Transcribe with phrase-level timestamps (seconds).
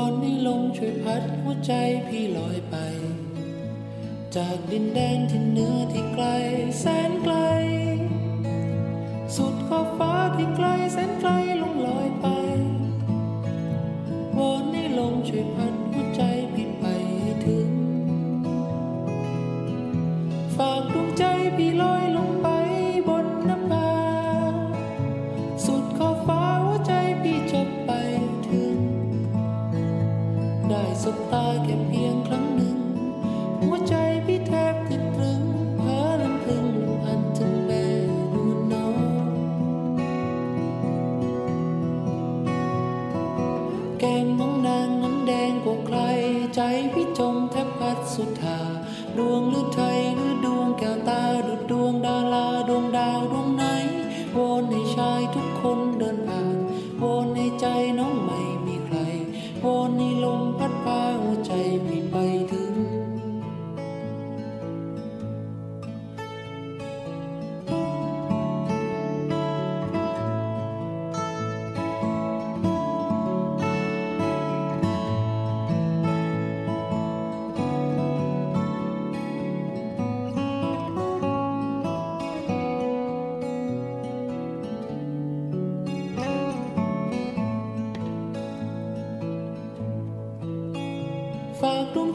[0.00, 1.72] อนให้ลมช่วยพัดหัวใจ
[2.06, 2.76] พี่ลอยไป
[4.36, 6.26] จากดินแดนที่เหนือที่ไกล
[6.80, 7.36] แสนไกล
[9.36, 11.30] สุดขอบฟ้าที่ไกลแสนไกล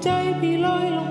[0.04, 1.00] ใจพี่ลอยล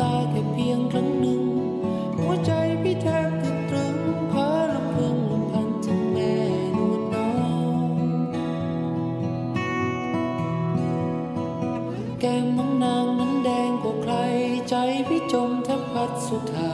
[0.00, 1.42] ตาแค่เพียงครั้งหนึ่ง
[2.16, 3.96] หัวใจพี่แทบติดตรึง
[4.28, 6.34] เพ้อลำพึงลำพันถึงแม่
[6.78, 7.32] นวลน้อ
[7.74, 7.84] ง
[12.20, 14.14] แก้มน้องนางนั้นแดงกว่าใคร
[14.68, 14.74] ใจ
[15.08, 16.70] พี่จมแทบพัดสุดา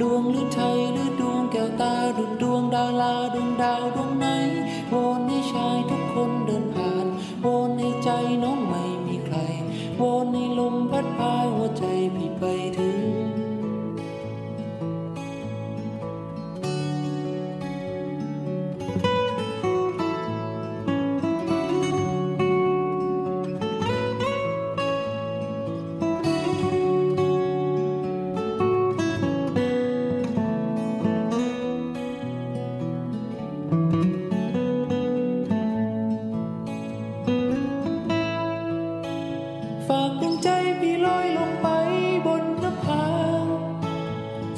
[0.00, 4.26] ดวงหรือไทยหรือดวงแก้วตาดุดดวงดาราดวงดาวดวงไหน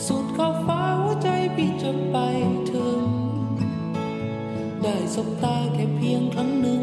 [0.06, 2.16] สุดขอบฟ้าหัวใจพี่จะไป
[2.71, 3.03] ถึง
[4.83, 6.83] ได้สบตาแค่เพียงครั้งหนึ่ง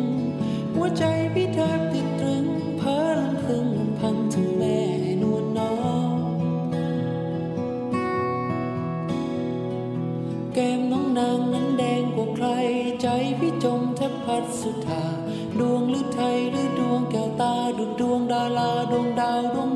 [0.74, 2.46] หัวใจพี่แทบติดตรึง
[2.78, 4.80] เพ้อลำพึงลำพันถึงแม่
[5.22, 5.74] นวลน้อ
[6.14, 6.16] ง
[10.54, 12.48] แก้มน้องนางนั้นแดงกว่าใคร
[13.02, 13.08] ใจ
[13.40, 15.04] พี่จมแทบพัดสุดา
[15.60, 19.70] ดวงหรือไทยหรือดวงแก้วตาดุดดวงดาราดวงดาวดวง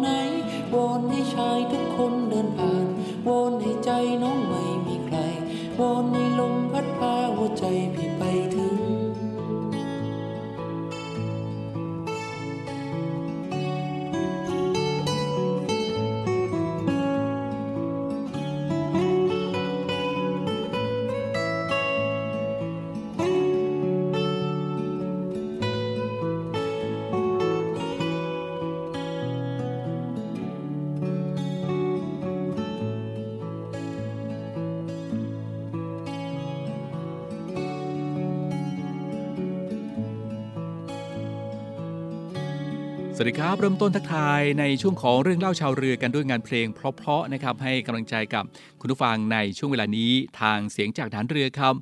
[43.23, 48.43] วัสดีครับ เริ่มต้นทักทายในช่วงของเรื่องเล่าชาวเรือกันด้วยงานเพลงเพราะๆนะครับให้กำลังใจกับ
[48.79, 51.73] คุณผู้ฟังในช่วงเวลานี้ทางเสียงจากฐานเรือครับ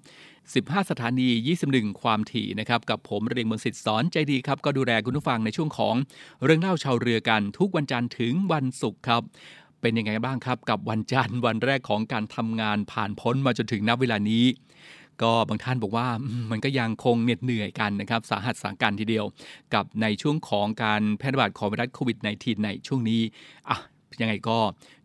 [0.43, 1.29] 15 สถานี
[1.65, 5.95] 21 ความถี่นะครับกับผมเรียงมนสิทธิ์สอนใจดีครับ ก็ดูแลคุณผู้ฟังในช่วงของ
[6.43, 9.21] เรื่องเล่าชาวเรือกันทุกวันจันทร์ถึงวันศุกร์ครับ
[9.81, 14.45] เป็นยังไงบ้างครับกับวันจันทร์วันแรกของการทำงานผ่านพ้นมาจนถึงนับเวลานี้
[15.23, 16.07] ก็บางท่านบอกว่า
[16.51, 19.25] มันก็ยังคงเหน็ดเหนื่อยกันนะครับสาหัสสาการทีเดียว
[19.73, 23.21] กับในช่วงของการแพร่ระบาดของไวรัสโควิด -19 ในช่วงนี้
[23.69, 23.77] อะ
[24.21, 24.57] ยังไงก็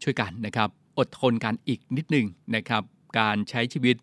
[0.03, 0.69] ช่วยกันนะครับ
[0.99, 2.27] อดทนกันอีกนิดหนึ่ง
[2.57, 2.83] นะครับ
[3.19, 3.97] การใช้ชีวิต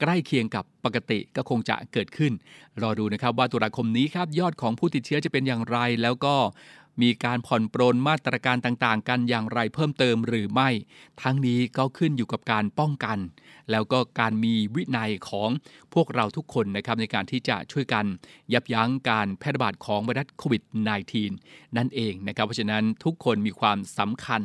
[0.00, 2.32] ใกล้เคียงกับปกติก็คงจะเกิดขึ้น
[2.82, 6.34] รอดูนะครับว่าตุลาคมนี้ครับยอดของผู้ติดเชื้อจะเป็นอย่างไรแล้วก็
[7.02, 10.68] มีการผ่อนปรนมาตรการต่างๆ กันอย่างไรเพิ่มเติมหรือไม่
[11.22, 13.18] ทั้งนี้ก็ขึ้นอยู่กับการป้องกัน
[13.70, 15.50] แล้วก็การมีวินัยของ
[15.94, 18.04] พวกเราทุกคนนะครับในการที่จะช่วยกัน
[18.52, 20.62] ยับยั้งการแพร่ระบาดของไวรัสโควิด
[21.18, 24.42] -19 นั่นเองนะครับ เพราะฉะนั้นทุกคนมีความสำคัญ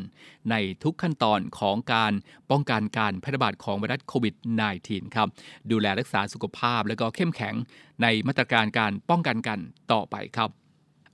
[0.50, 2.14] ในทุกขั้นตอนของการ
[2.52, 4.36] ป้องกันการแพร่ระบาดของไวรัสโควิด
[4.76, 5.28] -19 ครับ
[5.72, 7.56] ดูแลรักษาสุขภาพแล้วก็เข้มแข็ง
[8.02, 9.60] ในมาตรการการป้องกันกัน
[9.92, 10.63] ต่อไปครับ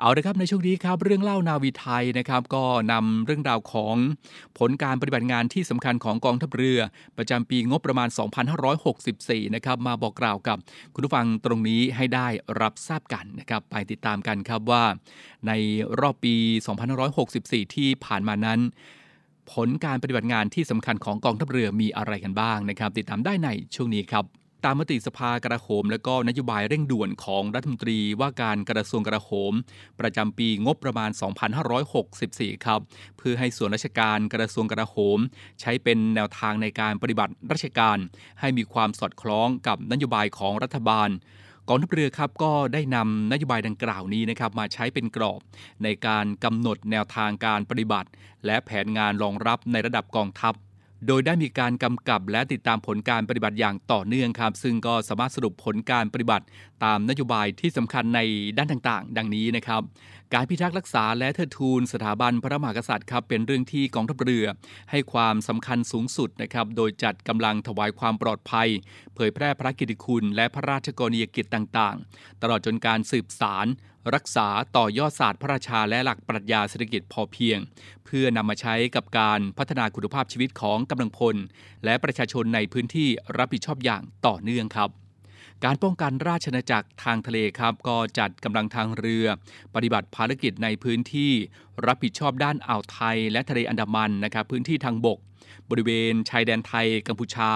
[0.02, 3.96] เอาละครับในช่วงนี้ครับเรื่องเล่านาวีไทยนะครับก็นำเรื่องราวของ
[4.58, 6.80] ผลการปฏิบัติงานที่สำคัญของกองทัพเรือ
[7.18, 8.10] ประจำปีงบประมาณ
[8.82, 10.58] 2564 นะครับมาบอกกล่าวกับ
[10.94, 12.28] คุณผู้ฟังตรงนี้ให้ได้
[12.62, 14.84] รับทราบกันนะครับไปติดตามกันครับว่า
[15.48, 15.52] ใน
[16.00, 16.36] รอบปี
[17.10, 18.60] 2564 ที่ผ่านมานั้น
[19.52, 29.54] ผลการปฏิบัติงานที่สำคัญของกองทัพเรือมีอะไรกันบ้างนะครับ ติดตามได้ในช่วงนี้ครับ ตามมติสภากระโหม และก็นโยบายเร่งด่วนของรัฐมนตรีว่าการกระทรวงกระโหม
[30.00, 31.10] ประจำปีงบประมาณ
[31.88, 32.80] 2564 ครับ
[33.18, 35.20] เพื่อให้ส่วนราชการกระทรวงกระโหม
[35.62, 37.98] ใช้เป็นแนวทางในการปฏิบัติราชการ
[38.40, 41.10] ให้มีความสอดคล้องกับนโยบายของรัฐบาล
[41.68, 45.40] กองทัพเรือครับก็ได้นำนโยบายดังกล่าวนี้นะครับมาใช้เป็นกรอบ
[45.84, 48.10] ในการกำหนดแนวทางการปฏิบัติ
[48.46, 50.54] และแผนงานรองรับในระดับกองทัพ
[51.08, 56.46] โดยได้มีการกำกับและติดตามผลการปฏิบัติอย่างต่อเนื่องครับ ซึ่งก็สามารถสรุปผลการปฏิบัติ
[56.84, 58.20] ตามนโยบายที่สำคัญใน
[58.58, 59.82] ด้านต่างๆ ดังนี้นะครับ
[60.34, 64.46] การพิทักษ์รักษาและเทิดทูนสถาบันพระมหากษัตริย์ครับเป็นเรื่องที่กองทัพเรือ
[64.92, 68.70] ให้ความสำคัญสูงสุดนะครับ โดยจัดกำลังถวายความปลอดภัย
[69.16, 73.66] เผยแพร่พระกิตติคุณ และพระราชกรณียกิจต่างๆ ตลอดจนการสืบสาร
[74.16, 74.48] รักษา
[74.78, 77.60] ต่อยอดศาสตร์พระราชาและหลักปรัชญาเศรษฐกิจพอเพียง
[78.06, 81.36] เพื่อนำมาใช้กับการพัฒนาคุณภาพชีวิตของกำลังพล
[81.86, 84.90] และประชาชนในพื้นที่รับผิดชอบอย่างต่อเนื่องครับ
[85.66, 89.26] การป้องกันราชนาจักรทางทะเลครับ ก็จัดกำลังทางเรือ
[89.76, 91.32] ปฏิบัติภารกิจในพื้นที่
[91.86, 95.20] รับผิดชอบด้านอ่าวไทย และทะเลอันดามันนะครับพื้นที่ทางบก
[95.70, 97.52] บริเวณชายแดนไทยกัมพูชา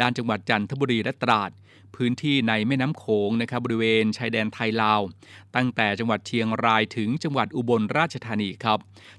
[0.00, 1.50] ด้านจังหวัดจันทบุรีและตราด
[1.96, 5.00] พื้นที่ในแม่น้ำโขงนะครับบริเวณชายแดนไทยลาว
[5.56, 8.78] ตั้งแต่จังหวัดเชียงรายถึงจังหวัดอุบลราชธานีครับ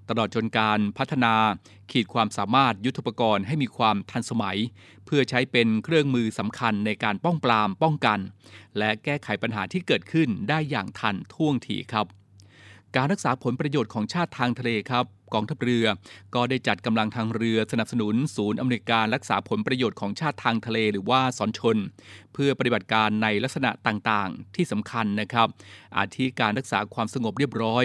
[0.10, 1.34] ตลอดจนการพัฒนา
[1.92, 4.58] ขีดความสามารถยุทธปกรณ์ให้มีความทันสมัย
[5.06, 8.20] เพื่อใช้เป็นเครื่องมือสำคัญในการป้องปรามป้องกัน
[8.78, 12.08] และแก้ไขปัญหาที่เกิดขึ้นได้อย่างทันท่วงทีครับ
[12.96, 15.86] การรักษาผลประโยชน์ของชาติทางทะเลครับกองทัพเรือ
[16.36, 21.78] ก็ได้จัดกำลังทางเรือสนับสนุน ศูนย์อำนวยการรักษาผลประโยชน์ของชาติทางทะเลหรือว่าสอนชน
[22.34, 25.48] เพื่อปฏิบัติการในลักษณะต่างๆ ที่สำคัญนะครับ
[25.98, 27.84] อาทิการรักษาความสงบเรียบร้อย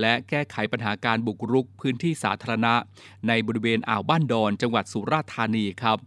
[0.00, 2.74] และแก้ไขปัญหาการบุกรุกพื้นที่สาธารณะ
[3.28, 5.98] ในบริเวณอ่าวบ้านดอนจังหวัดสุราษฎร์ธานีครับ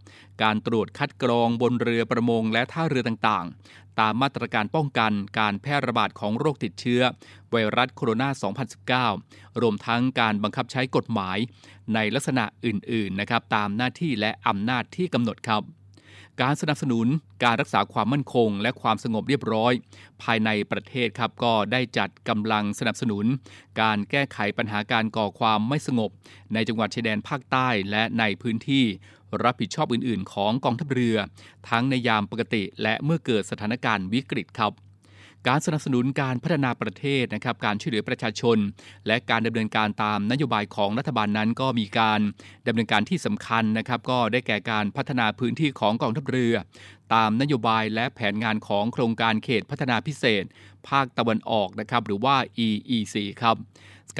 [0.42, 7.02] การตรวจคัดกรองบนเรือประมงและท่าเรือต่างๆ ตามมาตรการป้องกันการแพร่ระบาดของโรคติดเชื้อ
[7.50, 11.38] ไวรัสโคโรนา 2019 รวมทั้งการบังคับใช้กฎหมาย
[11.94, 15.62] ในลักษณะอื่นๆนะครับตามหน้าที่และอำนาจที่กำหนดครับ
[16.42, 17.06] การสนับสนุน
[17.44, 19.72] การรักษาความมั่นคง และความสงบเรียบร้อย
[20.22, 23.24] ภายในประเทศครับก็ได้จัดกำลังสนับสนุน
[23.80, 26.10] การแก้ไขปัญหาการก่อความไม่สงบ
[26.54, 28.84] ในจังหวัดชายแดนภาคใต้และในพื้นที่
[29.44, 31.16] รับผิดชอบอื่น ๆ ของกองทัพเรือ
[31.68, 34.72] ทั้งในยามปกติและเมื่อเกิดสถานการณ์วิกฤตครับ
[35.48, 38.58] การสนับสนุนการพัฒนาประเทศนะครับ การช่วยเหลือประชาชน
[39.06, 42.20] และการดำเนินการตามนโยบายของรัฐบาลนั้น ก็มีการ
[42.66, 46.54] ดำเนินการที่สำคัญนะครับ ก็ได้แก่การพัฒนาพื้นที่ของกองทัพเรือ
[47.14, 50.44] ตามนโยบายและแผนงานของโครงการเขตพัฒนาพิเศษ
[50.88, 52.36] ภาคตะวันออกนะครับ หรือว่า
[52.66, 53.56] EEC ครับ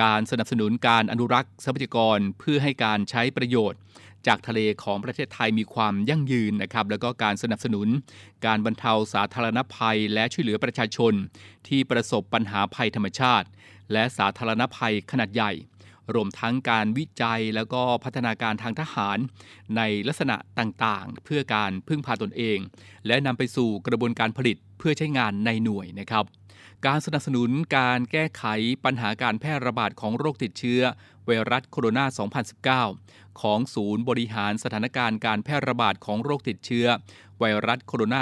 [0.03, 3.79] การสนับสนุนการอนุรักษ์ทรัพยากรเพื่อให้การใช้ประโยชน์
[4.27, 7.89] จากทะเลของประเทศไทยมีความยั่งยืนนะครับแล้วก็การสนับสนุน
[8.47, 11.13] การบรรเทาสาธารณภัย และช่วยเหลือประชาชน
[11.69, 13.47] ที่ประสบปัญหาภัยธรรมชาติ
[13.93, 15.53] และสาธารณภัยขนาดใหญ่
[16.15, 19.19] รวมทั้งการวิจัยแล้วก็พัฒนาการทางทหาร
[19.77, 22.59] ในลักษณะต่างๆ เพื่อการพึ่งพาตนเอง
[23.07, 26.25] และนำไปสู่กระบวนการผลิตเพื่อใช้งานในหน่วยนะครับ
[26.87, 28.45] การสนับสนุนการแก้ไข
[28.85, 30.81] ปัญหาการแพร่ระบาดของโรคติดเชื้อ
[31.27, 36.87] ไวรัสโคโรนา 2019 ของศูนย์บริหารสถานการณ์การแพร่ระบาดของโรคติดเชื้อ
[37.41, 38.15] ไวรัสโคโรน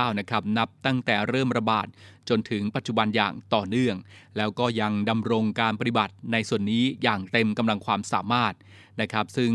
[0.00, 1.86] า 2019 นะครับ นับตั้งแต่เริ่มระบาด
[2.28, 3.96] จนถึงปัจจุบันอย่างต่อเนื่อง
[4.36, 8.54] แล้วก็ยังดำรงการปฏิบัติในส่วนนี้อย่างเต็มกำลังความสามารถ
[9.00, 9.52] นะครับ ซึ่ง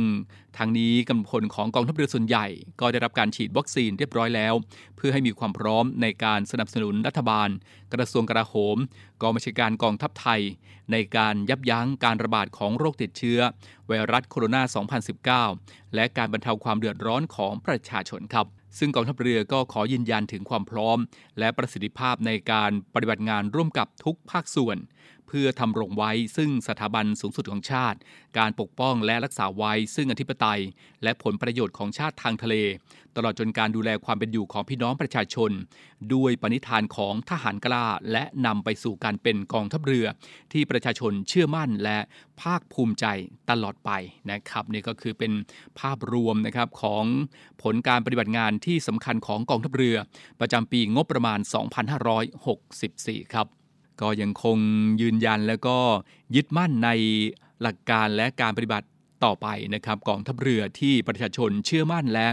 [0.58, 2.48] ทางนี้กำลังพลของกองทัพเรือส่วนใหญ่
[2.79, 4.53] ก็ได้รับการฉีดวัคซีนเรียบร้อยแล้ว
[4.98, 7.50] เพื่อให้มีความพร้อมในการสนับสนุนรัฐบาล
[7.94, 8.77] กระทรวงกลาโหม
[9.22, 10.41] กองบัญชาการกองทัพไทย
[10.91, 13.39] ในการยับยั้งการระบาดของโรคติดเชื้อ
[13.88, 18.48] ไวรัสโคโรนา 2019 และการบรรเทาความเดือดร้อนของประชาชนครับ
[18.79, 20.98] ซึ่งกองทัพเรือก็ขอยืนยันถึงความพร้อม
[21.39, 24.77] และประสิทธิภาพในการปฏิบัติงานร่วมกับทุกภาคส่วน
[25.27, 27.98] เพื่อทำรงไว้ซึ่งสถาบันสูงสุดของชาติ
[28.38, 30.62] การปกป้องและรักษาไว้ซึ่งอธิปไตย
[31.03, 32.55] และผลประโยชน์ของชาติทางทะเล
[33.15, 35.51] ตลอดจนการดูแลความเป็นอยู่ของพี่น้องประชาชน
[36.13, 40.05] ด้วยปณิธานของทหารกล้า และนำไปสู่การเป็นกองทัพเรือ
[40.53, 42.00] ที่ประชาชนเชื่อมั่นและ
[42.41, 43.05] ภาคภูมิใจ
[43.50, 43.91] ตลอดไป
[44.31, 45.31] นะครับนี่ก็คือเป็น
[45.79, 47.03] ภาพรวมนะครับของ
[47.63, 49.98] ผลการปฏิบัติงานที่สำคัญของกองทัพเรือ
[50.39, 51.39] ประจำปีงบประมาณ
[52.55, 53.57] 2564 ครับ
[54.01, 54.58] ก็ยังคง
[55.01, 55.77] ยืนยันแล้วก็
[56.36, 56.89] ยึดมั่นใน
[57.62, 58.88] หลักการและการปฏิบัติ
[59.25, 62.27] ต่อไปนะครับกองทัพเรือที่ประชาชนเชื่อมั่นและ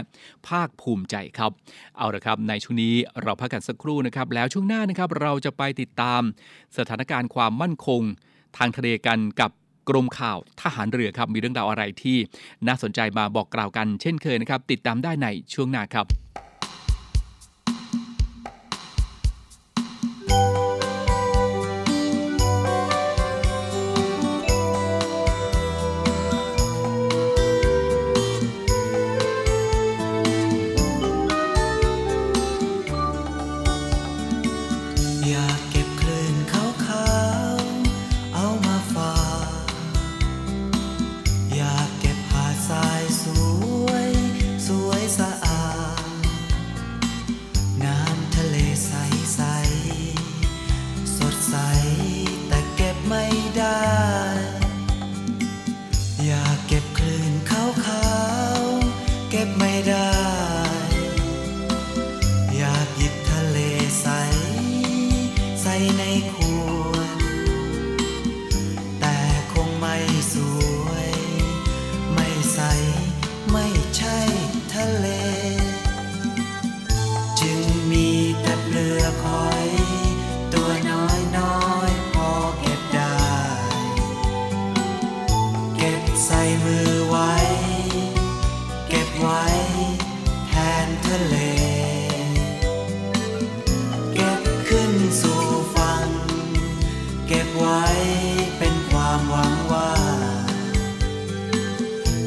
[0.47, 1.51] ภาคภูมิใจครับ
[1.97, 6.21] เอาละครับในช่วงนี้เราพักกันสักครู่นะครับ แล้วช่วงหน้านะครับเราจะไปติดตาม
[6.77, 8.01] สถานการณ์ความมั่นคง
[8.57, 9.51] ทางทะเลกันกับ
[9.89, 12.17] กรมข่าวทหารเรือครับ มีเรื่องราวอะไรที่
[12.67, 16.05] น่าสนใจมาบอกกล่าวกันเช่นเคยนะครับ ติดตามได้ในช่วงหน้าครับ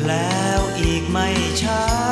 [0.08, 1.26] แล้วอีกไม่
[1.62, 2.07] ช้า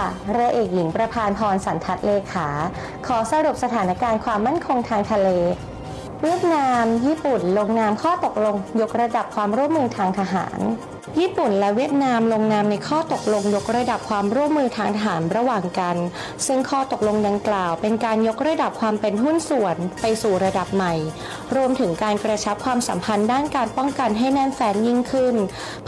[0.00, 2.48] ค่ะ เรือเอกหญิงประพานพรสันทัดเลขา
[3.06, 5.28] ขอสรุปสถานการณ์ความมั่นคงทางทะเล
[6.22, 10.58] เวียดนาม ญี่ปุ่น ลงนามข้อตกลง ยกระดับความร่วมมือทางทหาร
[11.20, 15.96] ญี่ปุ่นและเวียดนามลงนามในข้อตกลงยกระดับความร่วมมือทางทหารระหว่างกัน
[16.46, 20.94] ซึ่งข้อตกลงดังกล่าว เป็นการยกระดับความเป็นหุ้นส่วนไปสู่ระดับใหม่
[21.56, 25.34] รวมถึงการกระชับความสัมพันธ์ด้านการป้องกันให้แน่นแฟนยิ่งขึ้น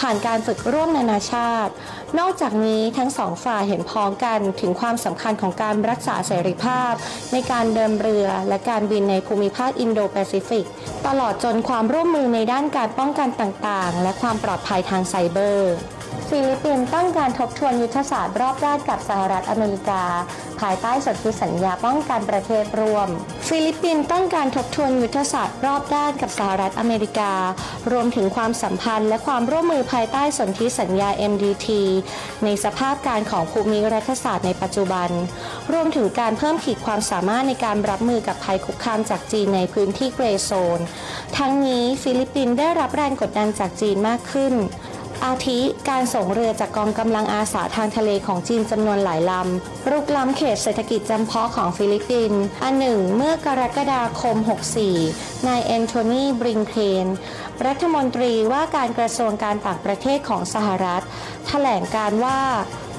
[0.00, 1.72] ผ่านการฝึกร่วมนานาชาติ
[2.18, 6.92] นอกจากนี้ทั้งสองฝ่ายเห็นพ้องกันถึงความสำคัญของการรักษาเสรีภาพ
[7.32, 10.64] ในการเดินเรือและการบินในภูมิภาคอินโดแปซิฟิก
[11.06, 15.74] ตลอดจนความร่วมมือในด้านการป้องกันต่างๆ และความปลอดภัยทางไซเบอร์
[16.28, 20.02] ฟิลิปปินส์ต้องการทบทวนยุทธศาสตร์รอบด้านกับสหรัฐอเมริกา
[20.60, 23.08] ภายใต้สนธิสัญญาป้องกันประเทศร่วม
[23.48, 27.32] ฟิลิปปินส์ต้องการทบทวนยุทธศาสตร์รอบด้านกับสหรัฐอเมริกา
[27.92, 31.68] รวมถึงความสัมพันธ์และความร่วมมือภายใต้สนธิสัญญา MDT
[32.44, 35.08] ในสภาพการของภูมิรัฐศาสตร์ในปัจจุบัน
[35.72, 40.80] รวมถึงการเพิ่มขีดความสามารถในการรับมือกับภัยคุกคามจากจีนในพื้นที่ gray zone
[41.38, 44.54] ทั้งนี้ฟิลิปปินส์ได้รับแรงกดดันจากจีนมากขึ้น
[45.24, 45.60] อาทิ
[45.90, 54.36] การส่งเรือจากกองกำลังอาสาทางทะเลของจีนจำนวนหลายลำรุกล้ำเขตเศรษฐกิจจำเพาะของฟิลิปปินส์อันหนึ่ง เมื่อกรกฎาคม
[54.92, 57.06] 64 นายแอนโทนีบลิงเคน
[57.66, 61.02] รัฐมนตรีว่าการกระทรวงการต่างประเทศของสหรัฐ
[61.46, 62.40] แถลงการว่า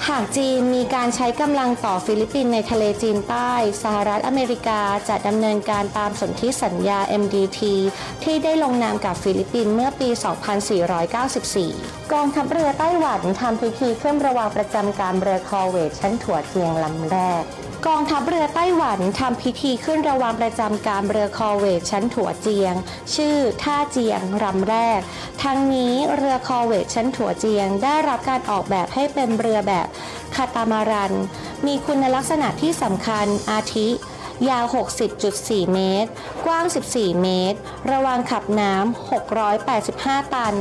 [0.10, 7.62] หากจีนมีการใช้กำลังต่อฟิลิปปินส์ในทะเลจีนใต้ สหรัฐอเมริกาจะดำเนินการตามสนธิสัญญา MDT
[8.24, 10.10] ที่ได้ลงนามกับฟิลิปปินส์เมื่อปี
[11.52, 17.44] 2494 กองทัพเรือไต้หวันทำพิธีเคลื่อนระวังประจำการเรือคอร์เวตชั้นถัวเจียงลำแรก
[17.88, 22.76] กองทัพเรือไต้หวันทำพิธีขึ้นระวังประจำการเรือคอเวทชั้นถั่วเจียง
[23.16, 25.02] ชื่อท่าเจียงลำแรก
[25.44, 29.88] ทั้งนี้เรือคอเวทชั้นถั่วเจียง ได้รับการออกแบบให้เป็นเรือแบบ
[30.36, 31.14] คาตามารัน
[31.66, 33.88] มีคุณลักษณะที่สำคัญอาทิ
[34.50, 34.66] ยาว
[35.20, 36.10] 60.4 เมตร
[36.46, 37.58] กว้าง 14 เมตร
[37.92, 39.10] ระวางขับน้ำ
[39.54, 40.56] 685 ตัน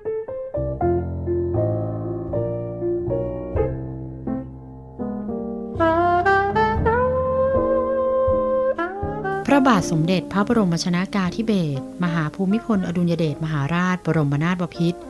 [9.60, 15.00] ระบาทสมเด็จพระบรมชนากาธิเบศรมหาภูมิพลอดุลยเดชมหาราชบรมนาถบพิตร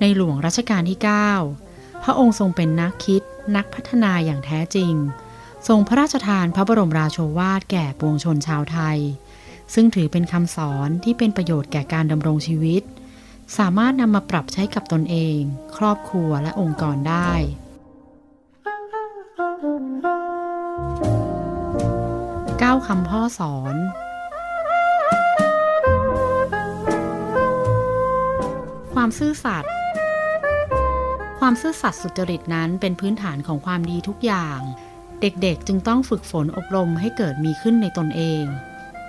[0.00, 0.98] ในหลวงรัชกาลที่
[1.50, 3.22] 9 พระองค์ทรงเป็นนักคิด
[3.56, 4.94] นักพัฒนาอย่างแท้จริง
[5.68, 8.98] ทรงพระราชทานพระบรมราโชวาทแก่ปวงชนชาวไทย
[9.74, 12.82] ซึ่งถือเป็นคำสอนที่เป็นประโยชน์แก่การดำรงชีวิต
[13.58, 15.38] สามารถนำมาปรับใช้กับตนเอง
[15.76, 17.32] ครอบครัวและองค์กรได้
[22.70, 23.76] 9คำพ่อสอน
[28.94, 29.72] ความซื่อสัตย์
[31.38, 34.60] ความซื่อสัตย์สุจริตนั้นเป็นพื้นฐานของความดีทุกอย่าง
[35.20, 38.44] เด็กๆจึงต้องฝึกฝนอบรมให้เกิดมีขึ้นในตนเอง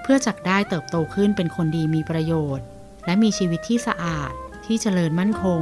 [0.01, 2.65] เพื่อจักได้เติบโตขึ้นเป็นคนดีมีประโยชน์
[3.05, 4.31] และมีชีวิตที่สะอาด
[4.65, 5.61] ที่เจริญมั่นคง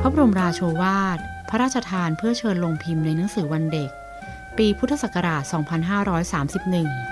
[0.00, 1.18] พระบรมราโชวาท
[1.48, 3.92] พระราชทานเพื่อเชิญลงพิมพ์ในหนังสือวันเด็ก
[4.58, 7.11] ปีพุทธศักราช 2531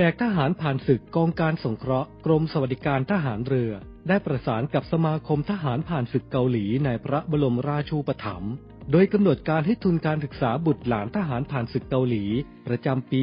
[0.00, 3.72] นกทหารผ่านศึกกองการสงเคราะห์กรมสวัสดิการทหารเรือ
[4.08, 8.52] ได้ประสานกับสมาคมทหารผ่านศึกเกาหลีในพระบรมราชูปถัมภ์
[8.92, 12.24] โดยกำหนดการให้ทุนการศึกษาบุตรหลานทหารผ่านศึกเกาหลี
[12.66, 13.20] ประจำปี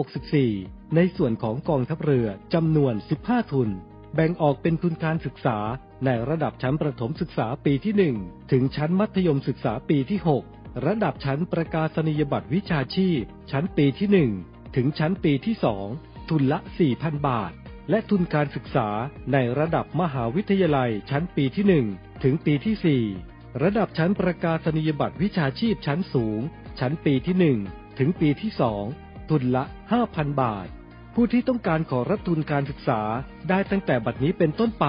[0.00, 3.68] 2564 ในส่วนของกองทัพเรือจำนวน 15 ทุน
[4.14, 5.58] แบ่งออกเป็นทุนการศึกษา
[6.04, 10.20] ในระดับชั้นประถมศึกษาปีที่ 1 ถึงชั้นมัธยมศึกษาปีที่
[10.52, 15.56] 6 ระดับชั้นประกาศนียบัตรวิชาชีพ ชั้นปีที่ 1 ถึงชั้นปีที่
[15.92, 16.58] 2ทุนละ
[16.92, 17.52] 4,000 บาท
[17.90, 18.88] และทุนการศึกษา
[19.32, 26.40] ในระดับมหาวิทยาลัยชั้นปีที่ 1 ถึงปีที่ 4 ระดับชั้นประกาศนียบัตรวิชาชีพชั้นสูง
[26.80, 28.50] ชั้นปีที่ 1 ถึงปีที่
[28.90, 29.64] 2 ทุนละ
[30.02, 30.66] 5,000 บาท
[31.14, 33.00] ผู้ที่ต้องการขอรับทุนการศึกษา
[33.48, 34.86] ได้ตั้งแต่บัดนี้เป็นต้นไป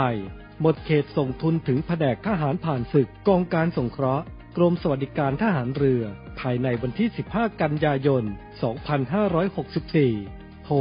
[0.61, 4.25] หมดเขตส่งทุนถึงแผนกทหารผ่านศึกกองการสงเคราะห์
[4.57, 6.03] กรมสวัสดิการทหารเรือ
[6.39, 8.23] ภายในวันที่ 15 กันยายน
[9.83, 10.77] 2564 โทร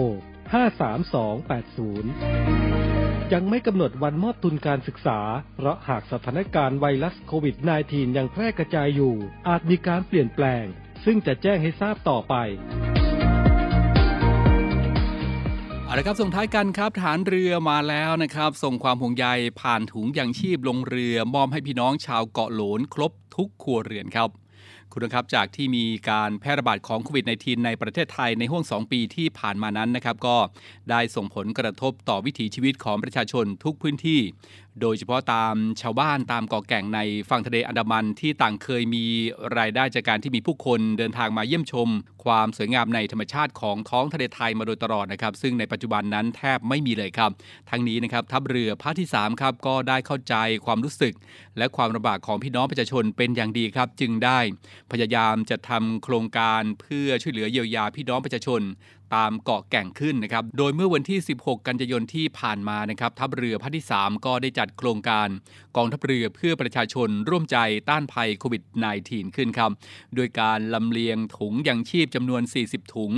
[2.02, 5.20] 53280 ยังไม่กำหนดวันมอบทุนการศึกษา
[5.56, 7.56] เพราะหากสถานการณ์ไวรัสโควิด
[7.86, 9.14] -19 ยังแพร่กระจายอยู่
[9.48, 10.64] อาจมีการเปลี่ยนแปลง
[11.04, 12.34] ซึ่งจะแจ้งให้ทราบต่อไป
[15.90, 19.26] เอาละครับส่งท้ายกันครับฐานเรือมาแล้วนะครับ ส่งความห่วงใย
[19.60, 24.28] ผ่านถุงยางชีพลงเรือ มอบให้พี่น้องชาวเกาะโหลนครบทุกครัวเรือนครับ
[24.92, 30.36] คุณครับจากที่มีการแพร่ระบาดของโควิด -19 ในประเทศไทยในห่วง 2 ปีที่ผ่านมานั้นนะครับ ก็
[30.90, 34.20] ได้ส่งผลกระทบต่อวิถีชีวิตของประชาชนทุกพื้นที่
[34.80, 39.04] โดยเฉพาะตามชาวบ้านตามเกาะแก่งในฝั่งทะเลอันดามันที่ต่างเคยมี
[39.58, 41.88] รายได้จากการที่มีผู้คนเดินทางมาเยี่ยมชม
[42.24, 47.30] ความสวยงามในธรรมชาติของท้องทะเลไทยมาโดยตลอดนะครับ ซึ่งในปัจจุบันนั้นแทบไม่มีเลยครับ
[47.70, 50.34] ทั้งนี้นะครับทัพเรือภาคที่3ครับก็ได้เข้าใจ
[50.66, 51.14] ความรู้สึก
[51.58, 54.38] และความลำบากของพี่น้องประชาชนเป็นอย่างดีครับ จึงได้
[54.92, 58.62] พยายามจะทำโครงการเพื่อช่วยเหลือเยียวยาพี่น้องประชาชน
[59.16, 65.28] ตามเกาะแก่งขึ้นนะครับ โดยเมื่อวันที่ 16 กันยายนที่ผ่านมานะครับทัพเรือภาคที่ 3 ก็ได้จัดโครงการ
[65.76, 67.56] กองทัพเรือเพื่อประชาชนร่วมใจ
[67.90, 68.62] ต้านภัยโควิด
[69.00, 69.70] -19 ขึ้นครับ
[70.14, 73.12] โดยการลำเลียงถุงยังชีพจำนวน 40 ถุง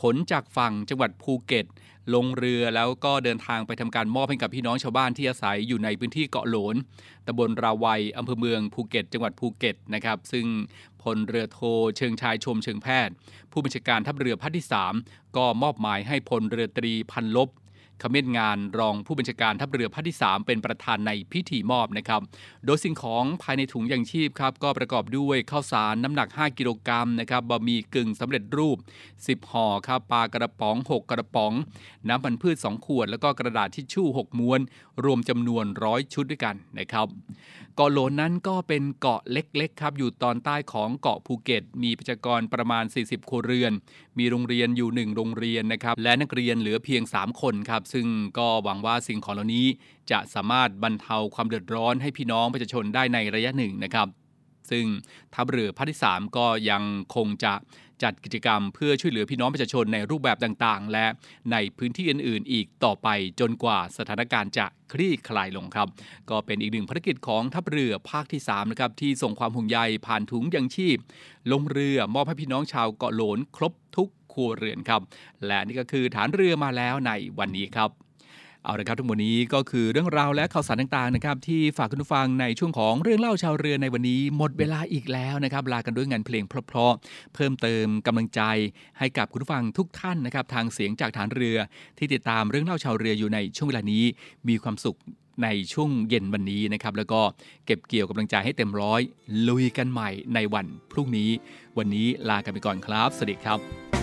[0.00, 1.66] ขนจากฝั่งจังหวัดภูเก็ต
[2.14, 6.76] ลงเรือแล้วก็เดินทางไปทำการมอบให้กับพี่น้องชาวบ้านที่อาศัยอยู่ในพื้นที่เกาะโหลน
[7.26, 10.46] ตำบลราไวย์อำเภอเมืองภูเก็ต จังหวัดภูเก็ตนะครับ ซึ่ง
[11.02, 11.58] พลเรือโท
[11.96, 13.14] เชิงชายชมเชิงแพทย์
[13.52, 14.66] ผู้บัญชาการทัพเรือภาคที่
[15.00, 17.48] 3 ก็มอบหมายให้พลเรือตรีพันลบ
[18.02, 22.20] ขมิ้นงานรองผู้บัญชาการทัพเรือภาคที่ 3 เป็นประธานในพิธีมอบนะครับ
[22.66, 28.76] โดยสิ่งของภายในถุงยังชีพครับก็ประกอบด้วยข้าวสารน้ำหนัก 5 กิโลกรัมนะครับบะหมี่กึ่งสำเร็จรูป
[29.14, 31.52] 10 ห่อครับปลากระป๋อง 6 กระป๋อง
[32.08, 34.60] น้ำมันพืช 2 ขวด แล้วก็กระดาษทิชชู่ 6 ม้วน
[35.04, 37.06] รวมจำนวนร้อยชุดด้วยกันนะครับ
[37.76, 43.72] เกาะโหลนนั้นก็เป็นเกาะเล็กๆครับอยู่ตอนใต้ของเกาะภูเก็ต มีประชากรประมาณ 40 ครัวเรือน
[44.18, 48.06] มีโรงเรียนอยู่ 1 โรงเรียนนะครับและนักเรียนเหลือเพียง 3 คนครับซึ่ง
[48.38, 49.66] ก็หวังว่าสิ่งของเหล่านี้
[50.10, 54.06] จะสามารถบรรเทาความเดือดร้อนให้พี่น้องประชาชนได้ในระยะหนึ่งนะครับ
[54.70, 54.84] ซึ่ง
[55.34, 56.82] ทัพเรือภาคที่ 3 ก็ยัง
[57.14, 57.54] คงจะ
[58.02, 61.06] จัดกิจกรรมเพื่อช่วยเหลือพี่น้องประชาชนในรูปแบบต่างๆ และ
[61.52, 63.08] ในพื้นที่อื่น ๆ อีกต่อไป
[63.40, 65.88] จนกว่าสถานการณ์จะคลี่คลายลงครับ
[66.30, 70.98] ก็เป็นอีกหนึ่งภารกิจของทัพเรือภาคที่3นะครับที่ส่งความห่วงใยผ่านถุงยังชีพ
[71.52, 75.02] ลงเรือมอบให้พี่น้องชาวเกาะโหลนครบทุกครัวเรือนครับ
[75.46, 77.90] และนี่ก็คือฐานเรือมาแล้วในวันนี้ครับ
[78.64, 88.40] เอาละครับทั้งหมดนี้ก็คือเรื่องราวและข่าวสารต่างๆนะครับที่ฝากคุณผู้ฟังในช่วงของเรื่องเล่าชาวเรือในวันนี้ หมดเวลาอีกแล้วนะครับลากันด้วยงานเพลงเพราะๆเพิ่มเติมกำลังใจ
[88.98, 91.56] ให้กับคุณผู้ฟังทุกท่านนะครับทางเสียงจากฐานเรือ
[91.98, 94.04] ที่ติดตามเรื่องเล่าชาวเรืออยู่ในช่วงเวลานี้
[94.48, 94.98] มีความสุข
[95.42, 97.20] ในช่วงเย็นวันนี้นะครับ แล้วก็
[97.66, 99.00] เก็บเกี่ยวกำลังใจให้เต็มร้อย
[99.48, 101.30] ลุยกันใหม่ในวันพรุ่งนี้
[101.78, 104.01] วันนี้ลากันไปก่อนครับ สวัสดีครับ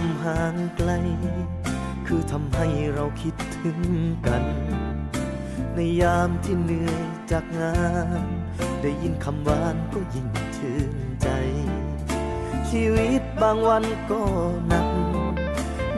[0.00, 0.90] ามห่างไกล
[2.06, 3.78] คือทำให้เราคิดถึง
[4.26, 4.44] กัน
[5.74, 7.76] ในยามที่เหนื่อยจากงา
[8.24, 8.26] น
[8.80, 11.28] ได้ยินคำหวานก็ยิ่งชื่นใจ
[12.70, 14.22] ชีวิตบางวันก็
[14.68, 14.88] หนัก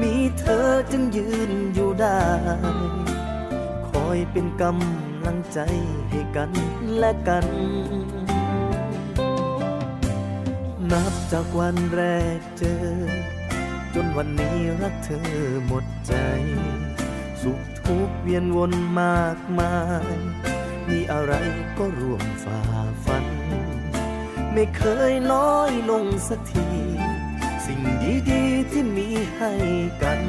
[0.01, 2.23] มีเธอจึงยืนอยู่ได้
[3.89, 5.59] คอยเป็นกำลังใจ
[6.11, 6.51] ให้กัน
[6.99, 7.47] และกัน
[10.91, 12.03] นับจากวันแร
[12.39, 13.42] กเจอ
[13.95, 15.23] จนวันนี้รักเธอ
[15.67, 16.15] หมดใจ
[17.43, 19.77] สุขทุกเวียนวนมากมา
[20.15, 20.17] ย
[20.89, 21.33] มีอะไร
[21.79, 22.61] ก็ร่วมฝ่า
[23.05, 23.27] ฟัน
[24.53, 26.69] ไม่เคยน้อยลงสักที
[27.67, 27.81] สิ่ง
[28.31, 29.53] ดีๆที่มีให้
[30.03, 30.21] กัน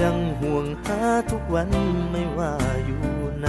[0.00, 1.00] ยังห่วงหา
[1.30, 1.70] ทุกวัน
[2.10, 2.54] ไม่ว่า
[2.86, 3.06] อยู่
[3.38, 3.48] ไหน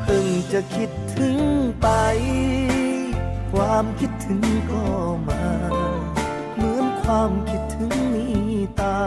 [0.00, 1.36] เพิ่งจะคิดถึง
[1.80, 1.88] ไป
[3.54, 4.84] ความคิดถึงก็
[5.28, 5.44] มา
[6.56, 8.26] เหมือนความคิดถึงมี
[8.80, 8.98] ตา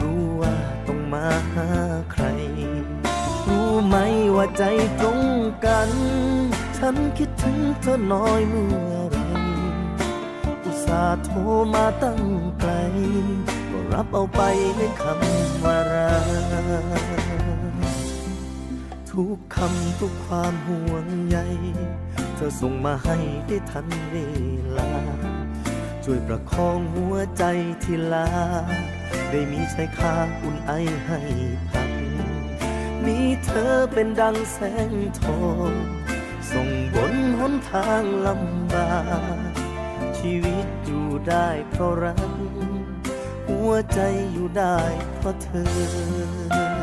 [0.00, 0.56] รู้ว่า
[0.86, 1.70] ต้องมาหา
[2.12, 2.24] ใคร
[3.46, 3.96] รู้ไหม
[4.36, 4.62] ว่าใจ
[5.00, 5.20] ตรง
[5.64, 5.90] กัน
[6.78, 9.18] ฉันคิดถึงเธอน้อยเมื่อไร
[10.64, 11.38] อุตส่าห์โทร
[11.74, 12.22] มาตั้ง
[12.60, 12.72] ไกล
[13.70, 14.40] ก็รับเอาไป
[14.76, 16.26] ในคำว่ารัก
[19.10, 21.38] ทุกคำทุกความห่วงใย
[22.36, 24.16] เธอส่งมาให้ได้ทันเว
[24.78, 24.90] ลา
[26.04, 27.44] ช่วยประคองหัวใจ
[27.82, 28.30] ที่ลา
[29.30, 30.72] ได้มีชายคาอุ่นไอ
[31.04, 31.20] ให้
[31.70, 31.90] พัก
[33.04, 34.58] มีเธอเป็นดังแส
[34.90, 35.72] งทอง
[36.50, 38.94] ส่งบนหนทางลำบา
[39.36, 39.38] ก
[40.18, 42.30] ชีวิตอยู่ได้เพราะรัก
[43.48, 44.00] หัวใจ
[44.32, 44.78] อยู่ได้
[45.16, 46.75] เพราะเธอ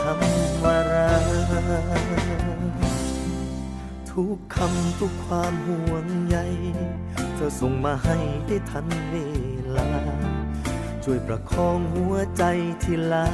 [0.00, 1.26] คำว่ารัก
[4.10, 6.36] ทุกคำทุกความห่วงใย
[7.34, 9.14] เธอส่งมาให้ได้ทันเว
[9.76, 9.90] ลา
[11.04, 12.44] ช่วยประคองหัวใจ
[12.82, 13.28] ที่ลา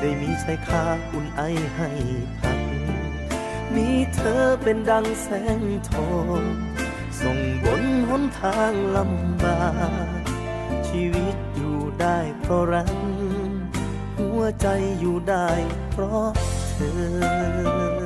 [0.00, 1.42] ได้มีชายคาอุ่นไอ
[1.74, 1.90] ให้
[2.40, 2.60] พัก
[3.74, 5.28] มีเธอเป็นดังแส
[5.58, 6.42] งทอง
[7.20, 9.62] ส่งบนหนทางลำบา
[10.06, 10.08] ก
[10.88, 13.09] ชีวิตอยู่ได้เพราะรัก
[14.40, 14.66] วใจ
[15.00, 15.48] อยู่ได้
[15.92, 16.28] เพราะ
[16.68, 16.78] เธ
[17.98, 17.99] อ